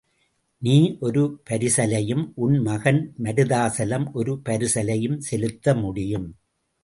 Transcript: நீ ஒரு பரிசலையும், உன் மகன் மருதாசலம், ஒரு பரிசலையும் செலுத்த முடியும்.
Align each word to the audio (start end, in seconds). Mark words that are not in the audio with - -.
நீ 0.61 0.97
ஒரு 0.99 1.41
பரிசலையும், 1.49 2.31
உன் 2.35 2.57
மகன் 2.59 3.13
மருதாசலம், 3.23 4.11
ஒரு 4.13 4.41
பரிசலையும் 4.49 5.17
செலுத்த 5.17 5.75
முடியும். 5.75 6.27